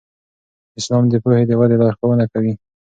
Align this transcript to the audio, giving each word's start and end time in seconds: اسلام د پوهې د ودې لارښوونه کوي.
اسلام 0.79 1.03
د 1.09 1.13
پوهې 1.23 1.43
د 1.47 1.51
ودې 1.59 1.77
لارښوونه 1.81 2.25
کوي. 2.33 2.53